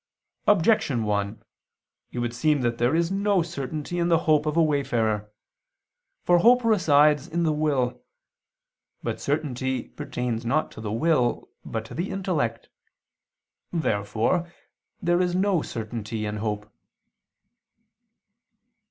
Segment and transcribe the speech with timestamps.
[0.47, 1.43] Objection 1:
[2.11, 5.29] It would seem that there is no certainty in the hope of a wayfarer.
[6.23, 8.01] For hope resides in the will.
[9.03, 12.67] But certainty pertains not to the will but to the intellect.
[13.71, 14.51] Therefore
[15.03, 16.73] there is no certainty in hope.